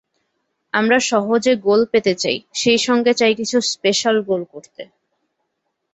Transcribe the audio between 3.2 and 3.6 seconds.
কিছু